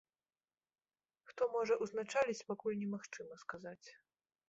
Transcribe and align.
Хто 1.27 1.43
можа 1.57 1.73
ўзначаліць 1.83 2.45
пакуль 2.51 2.81
не 2.83 2.89
магчыма 2.97 3.33
сказаць. 3.47 3.87